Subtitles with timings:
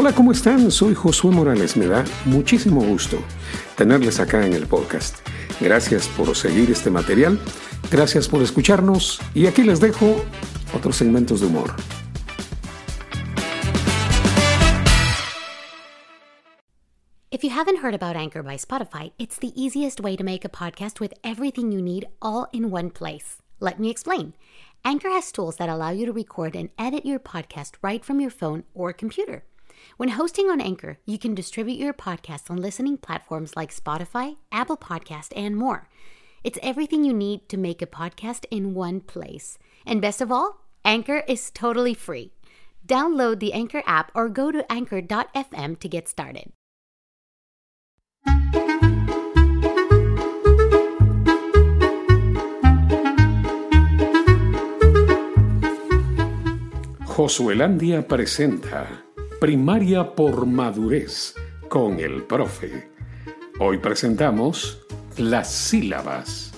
[0.00, 0.70] Hola, ¿cómo están?
[0.70, 1.76] Soy Josué Morales.
[1.76, 3.18] Me da muchísimo gusto
[3.76, 5.16] tenerles acá en el podcast.
[5.60, 7.36] Gracias por seguir este material,
[7.90, 10.22] gracias por escucharnos y aquí les dejo
[10.72, 11.74] otros segmentos de humor.
[17.32, 20.48] If you haven't heard about Anchor by Spotify, it's the easiest way to make a
[20.48, 23.38] podcast with everything you need all in one place.
[23.58, 24.34] Let me explain.
[24.84, 28.30] Anchor has tools that allow you to record and edit your podcast right from your
[28.30, 29.42] phone or computer.
[29.96, 34.76] When hosting on Anchor, you can distribute your podcast on listening platforms like Spotify, Apple
[34.76, 35.88] Podcast, and more.
[36.44, 39.58] It's everything you need to make a podcast in one place.
[39.86, 42.32] And best of all, Anchor is totally free.
[42.86, 46.52] Download the Anchor app or go to anchor.fm to get started.
[57.18, 59.07] Josuelandia presenta
[59.40, 61.32] Primaria por Madurez
[61.68, 62.90] con el profe.
[63.60, 64.80] Hoy presentamos
[65.16, 66.52] las sílabas.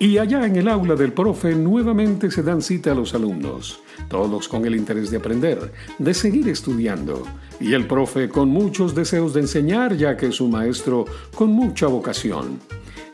[0.00, 4.48] Y allá en el aula del profe nuevamente se dan cita a los alumnos, todos
[4.48, 7.22] con el interés de aprender, de seguir estudiando,
[7.60, 11.04] y el profe con muchos deseos de enseñar ya que es un maestro
[11.36, 12.58] con mucha vocación.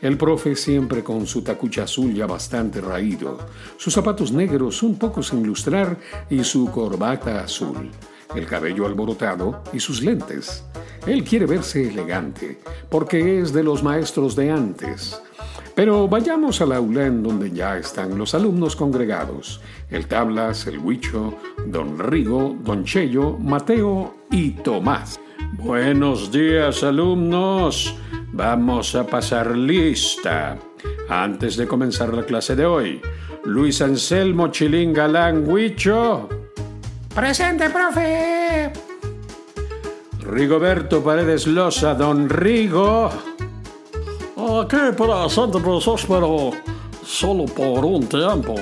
[0.01, 3.37] El profe siempre con su tacucha azul ya bastante raído,
[3.77, 7.91] sus zapatos negros un poco sin lustrar y su corbata azul,
[8.35, 10.65] el cabello alborotado y sus lentes.
[11.07, 15.21] Él quiere verse elegante, porque es de los maestros de antes.
[15.75, 21.35] Pero vayamos al aula en donde ya están los alumnos congregados, el Tablas, el Huicho,
[21.67, 25.19] Don Rigo, Don Chello, Mateo y Tomás.
[25.57, 27.93] Buenos días alumnos,
[28.31, 30.57] vamos a pasar lista.
[31.09, 33.01] Antes de comenzar la clase de hoy,
[33.43, 36.44] Luis Anselmo Chilín Galán Huicho.
[37.15, 38.73] Presente, profe.
[40.19, 43.09] Rigoberto Paredes Loza, Don Rigo.
[44.35, 46.51] Aquí presente, profesor, pero
[47.05, 48.55] solo por un tiempo.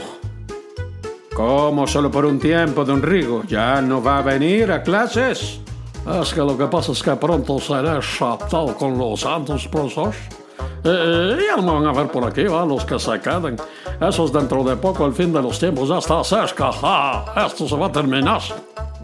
[1.33, 3.41] ¿Cómo solo por un tiempo, don Rigo?
[3.47, 5.59] ¿Ya no va a venir a clases?
[6.21, 10.13] Es que lo que pasa es que pronto seré chaptado con los santos, profesor.
[10.85, 12.65] Eh, ya no van a ver por aquí, ¿va?
[12.65, 13.55] los que se queden.
[14.01, 16.71] Eso es dentro de poco, el fin de los tiempos ya está cerca.
[16.71, 17.45] ¡Ja!
[17.47, 18.41] Esto se va a terminar.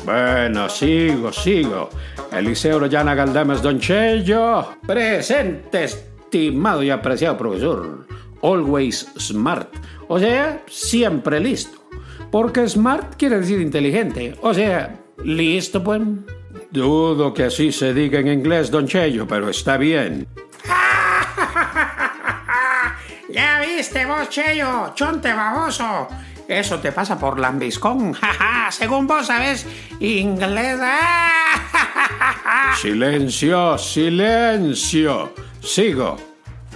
[0.05, 1.89] Bueno, sigo, sigo.
[2.31, 4.65] Eliseo Orellana Galdames Don Chello.
[4.85, 8.05] Presente, estimado y apreciado profesor.
[8.41, 9.73] Always smart.
[10.07, 11.77] O sea, siempre listo.
[12.31, 14.35] Porque smart quiere decir inteligente.
[14.41, 16.01] O sea, listo, pues.
[16.71, 20.27] Dudo que así se diga en inglés, Don Chello, pero está bien.
[23.39, 24.91] ¿Ya viste vos, Chello?
[24.93, 26.09] Chonte baboso.
[26.45, 28.13] Eso te pasa por lambiscón.
[28.69, 29.65] Según vos sabes
[30.01, 30.77] inglés.
[32.81, 35.33] Silencio, silencio.
[35.61, 36.28] Sigo.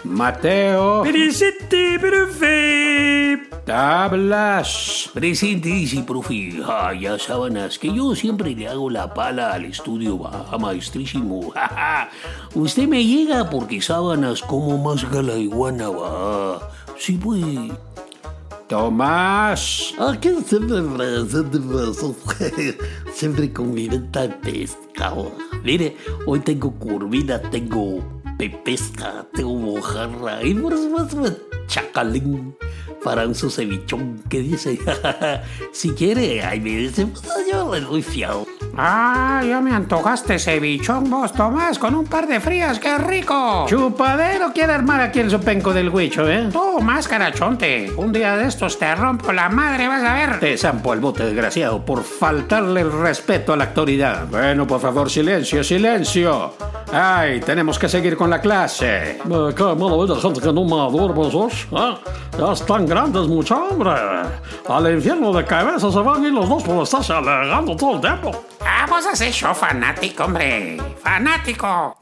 [0.04, 1.04] Mateo.
[1.04, 3.48] Presente, profe.
[3.66, 5.10] Tablas.
[5.14, 6.62] Presente, sí, profe.
[6.66, 11.54] Ah, ya sábanas, que yo siempre le hago la pala al estudio, va, maestrísimo.
[12.54, 16.70] Usted me llega porque sábanas como más gala iguana, va.
[16.98, 17.72] Sí, pues.
[18.68, 19.94] Tomás.
[20.00, 22.16] Aquí siempre presente, profesor.
[23.14, 25.32] Siempre con mi venta de pescado.
[25.64, 31.38] Mire, hoy tengo curvina, tengo pepesca, tengo mojarra y por supuesto
[31.68, 32.56] chacalín
[33.04, 34.80] para un su cevichón que dice,
[35.72, 38.46] si quiere, ay, me dice, pues, yo le doy fiado.
[38.76, 43.68] Ah, ya me antojaste cevichón vos, Tomás, con un par de frías, qué rico.
[43.68, 46.50] Chupadero quiere armar aquí el sopenco del huicho, ¿eh?
[46.52, 50.40] Tú, máscara chonte, un día de estos te rompo la madre, vas a ver.
[50.40, 54.26] Te zampo al bote, desgraciado, por faltarle el respeto a la autoridad.
[54.28, 56.54] Bueno, por favor, silencio, silencio.
[56.92, 59.20] Ay, tenemos que seguir con la clase.
[59.24, 61.52] Qué maravilla, gente que no madura, profesor.
[61.52, 61.98] ¿eh?
[62.40, 63.92] Ya están grandes, mucha hombre.
[64.68, 68.02] Al infierno de cabeza se van a ir los dos por estarse alegando todo el
[68.02, 68.32] tiempo.
[68.66, 70.78] Ah, vos has hecho fanático, hombre.
[71.02, 71.98] Fanático.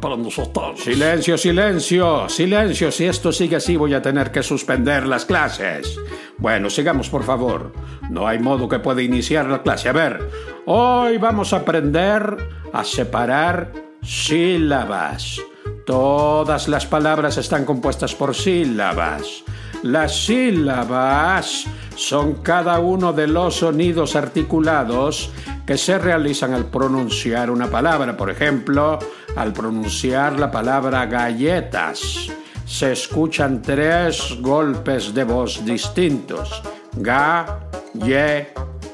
[0.00, 0.80] Para nosotros.
[0.80, 2.90] Silencio, silencio, silencio.
[2.90, 5.98] Si esto sigue así voy a tener que suspender las clases.
[6.38, 7.72] Bueno, sigamos por favor.
[8.08, 9.88] No hay modo que pueda iniciar la clase.
[9.88, 10.30] A ver,
[10.66, 12.36] hoy vamos a aprender
[12.72, 13.72] a separar
[14.02, 15.40] sílabas.
[15.84, 19.44] Todas las palabras están compuestas por sílabas.
[19.82, 21.66] Las sílabas
[21.96, 25.30] son cada uno de los sonidos articulados
[25.70, 28.16] que se realizan al pronunciar una palabra.
[28.16, 28.98] Por ejemplo,
[29.36, 32.28] al pronunciar la palabra galletas,
[32.66, 36.60] se escuchan tres golpes de voz distintos.
[36.96, 37.60] Ga,
[37.94, 38.48] ye,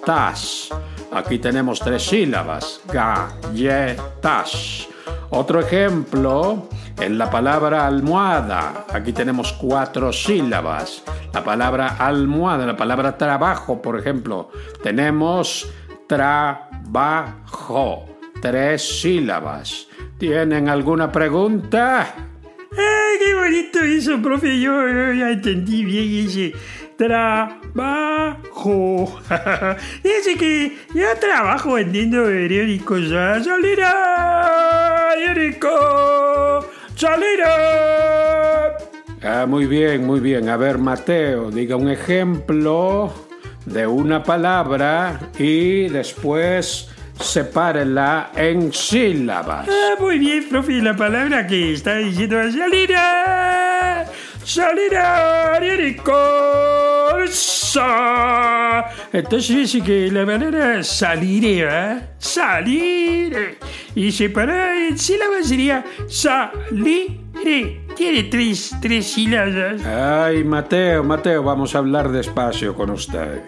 [0.04, 0.68] tas.
[1.12, 2.82] Aquí tenemos tres sílabas.
[2.92, 4.86] Galletas.
[5.30, 6.68] Otro ejemplo,
[7.00, 8.84] en la palabra almohada.
[8.92, 11.02] Aquí tenemos cuatro sílabas.
[11.32, 14.50] La palabra almohada, la palabra trabajo, por ejemplo.
[14.82, 15.66] Tenemos
[16.06, 18.04] trabajo.
[18.40, 19.88] Tres sílabas.
[20.18, 22.14] ¿Tienen alguna pregunta?
[22.72, 24.60] ¡Ay, qué bonito eso, profe!
[24.60, 26.52] Yo, yo ya entendí bien ese
[26.96, 28.36] trabajo.
[30.02, 33.12] Dice que yo trabajo vendiendo periódicos.
[33.12, 33.42] ¿ah?
[33.42, 35.12] ¡Salida!
[35.14, 36.66] ¡Periódico!
[36.94, 38.76] ¡Salida!
[39.22, 40.48] Ah, muy bien, muy bien.
[40.48, 43.25] A ver, Mateo, diga un ejemplo
[43.66, 46.88] de una palabra y después
[47.20, 49.68] sepárela en sílabas.
[49.68, 50.80] Ah, muy bien, profe.
[50.80, 54.06] La palabra que está diciendo es salida.
[54.44, 56.14] Salida, periódico.
[57.28, 58.86] Sa.
[59.12, 62.10] Entonces dice que la palabra salir, ¿verdad?
[62.18, 63.58] Salir.
[63.94, 67.20] Y separar en sílabas sería salir.
[67.96, 69.84] Tiene tres, tres sílabas.
[69.84, 73.42] Ay, Mateo, Mateo, vamos a hablar despacio con usted.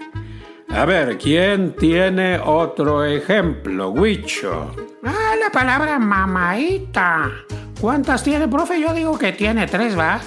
[0.70, 4.74] A ver, ¿quién tiene otro ejemplo, Huicho?
[5.04, 7.30] Ah, la palabra mamaita.
[7.78, 8.80] ¿Cuántas tiene, profe?
[8.80, 10.20] Yo digo que tiene tres, ¿va?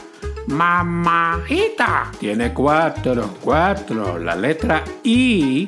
[0.47, 2.11] Mamaita.
[2.19, 4.19] Tiene cuatro, cuatro.
[4.19, 5.67] La letra I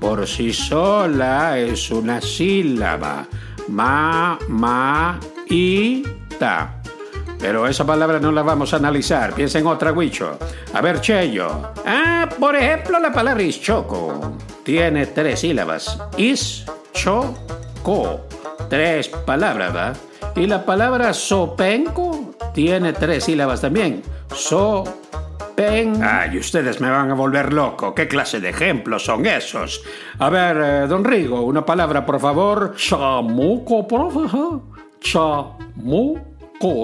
[0.00, 3.26] por sí sola es una sílaba.
[3.68, 6.81] Ma, ma, ita.
[7.42, 9.34] Pero esa palabra no la vamos a analizar.
[9.34, 10.38] Piensa en otra, Huicho.
[10.72, 11.72] A ver, Cheyo.
[11.84, 14.36] Ah, por ejemplo, la palabra ischoco.
[14.62, 15.98] Tiene tres sílabas.
[16.16, 17.34] Is, cho,
[17.82, 18.20] co.
[18.70, 19.92] Tres palabras, ¿va?
[20.36, 24.02] Y la palabra sopenco tiene tres sílabas también.
[24.32, 24.84] So,
[25.56, 26.00] pen.
[26.00, 27.92] Ay, ustedes me van a volver loco.
[27.92, 29.82] ¿Qué clase de ejemplos son esos?
[30.20, 32.74] A ver, eh, don Rigo, una palabra, por favor.
[32.76, 34.20] Chamuco, profe.
[35.00, 36.31] Chamuco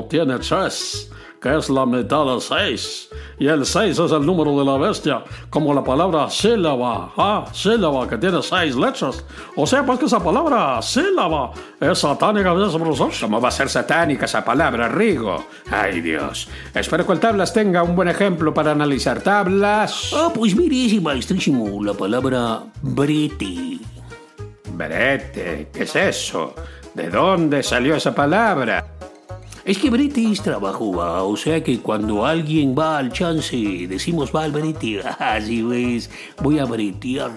[0.08, 1.08] tiene tres,
[1.40, 3.08] que es la mitad de seis.
[3.38, 7.12] Y el seis es el número de la bestia, como la palabra sílaba.
[7.16, 9.24] Ah, sílaba, que tiene seis letras.
[9.54, 13.12] O sea, pues que esa palabra sílaba es satánica, ¿ves, profesor?
[13.20, 15.46] ¿Cómo va a ser satánica esa palabra, Rigo?
[15.70, 16.48] Ay, Dios.
[16.74, 20.12] Espero que el Tablas tenga un buen ejemplo para analizar tablas.
[20.12, 23.78] Ah, pues mire ese maestrísimo, la palabra brete.
[24.72, 26.54] Brete, ¿qué es eso?
[26.94, 28.97] ¿De dónde salió esa palabra?
[29.68, 31.22] Es que brete es trabajo, ¿va?
[31.24, 33.54] o sea que cuando alguien va al chance,
[33.86, 36.08] decimos va al brete, así ves,
[36.42, 37.30] voy a bretear.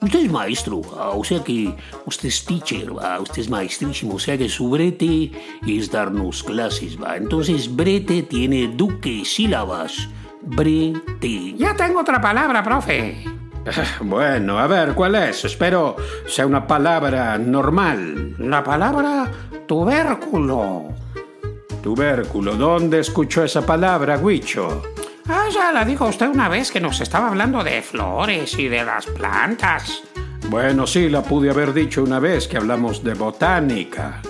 [0.00, 1.10] Usted es maestro, ¿va?
[1.10, 1.74] o sea que
[2.06, 3.20] usted es teacher, ¿va?
[3.20, 5.30] usted es maestrísimo, o sea que su brete
[5.66, 7.18] es darnos clases, ¿va?
[7.18, 10.08] entonces brete tiene duque sílabas,
[10.40, 11.52] brete.
[11.58, 13.24] Ya tengo otra palabra, profe.
[14.00, 15.44] Bueno, a ver, ¿cuál es?
[15.44, 18.34] Espero sea una palabra normal.
[18.38, 19.30] La palabra
[19.66, 20.97] tubérculo.
[21.82, 24.82] Tubérculo, ¿dónde escuchó esa palabra, Huicho?
[25.28, 28.84] Ah, ya la dijo usted una vez que nos estaba hablando de flores y de
[28.84, 30.02] las plantas.
[30.48, 34.22] Bueno, sí, la pude haber dicho una vez que hablamos de botánica.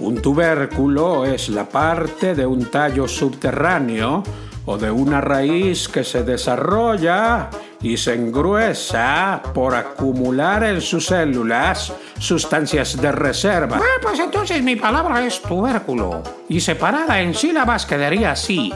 [0.00, 4.22] Un tubérculo es la parte de un tallo subterráneo
[4.64, 7.50] o de una raíz que se desarrolla
[7.80, 13.78] y se engruesa por acumular en sus células sustancias de reserva.
[13.80, 16.22] Ah, pues entonces mi palabra es tubérculo.
[16.48, 18.72] Y separada en sílabas quedaría así.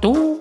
[0.00, 0.40] Tu,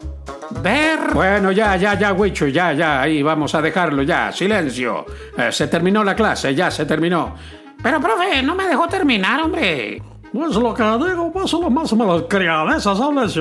[0.61, 1.13] ver...
[1.13, 4.31] Bueno, ya, ya, ya, Huicho, ya, ya, ahí vamos a dejarlo ya.
[4.31, 5.05] Silencio.
[5.37, 7.35] Eh, se terminó la clase, ya se terminó.
[7.81, 10.01] Pero, profe, no me dejó terminar, hombre.
[10.31, 13.35] Pues lo que digo, pues lo más me las criadesas hablas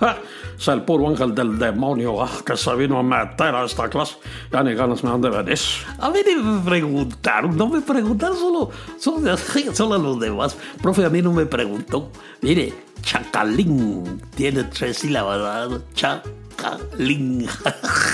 [0.00, 0.06] Huicho.
[0.06, 0.16] Ah,
[0.58, 4.16] es el puro ángel del demonio ah, que se vino a meter a esta clase.
[4.52, 5.58] Ya ni ganas me han de venir.
[5.98, 9.36] A mí no me preguntaron, no me preguntaron solo, solo,
[9.72, 10.56] solo los demás.
[10.82, 12.10] Profe, a mí no me preguntó.
[12.40, 12.72] Mire,
[13.02, 15.80] chacalín tiene tres sílabas.
[15.94, 17.46] Chacalín.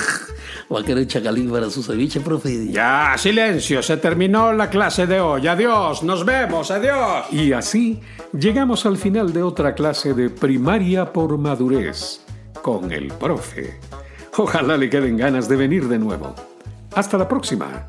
[0.72, 2.68] ¿Va a querer chacalín para su ceviche, profe?
[2.70, 5.48] Ya, silencio, se terminó la clase de hoy.
[5.48, 7.26] Adiós, nos vemos, adiós.
[7.32, 8.00] Y así
[8.32, 12.20] llegamos al final de otra clase de primaria por madurez
[12.62, 13.80] con el profe.
[14.36, 16.36] Ojalá le queden ganas de venir de nuevo.
[16.94, 17.88] Hasta la próxima.